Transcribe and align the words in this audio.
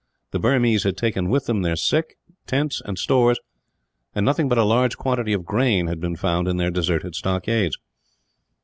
The 0.31 0.39
Burmese 0.39 0.81
had 0.83 0.97
taken 0.97 1.29
with 1.29 1.45
them 1.45 1.61
their 1.61 1.75
sick, 1.75 2.17
tents, 2.47 2.81
and 2.83 2.97
stores; 2.97 3.39
and 4.15 4.25
nothing 4.25 4.49
but 4.49 4.57
a 4.57 4.63
large 4.63 4.97
quantity 4.97 5.31
of 5.31 5.45
grain 5.45 5.85
had 5.85 5.99
been 5.99 6.15
found 6.15 6.47
in 6.47 6.57
their 6.57 6.71
deserted 6.71 7.13
stockades. 7.13 7.77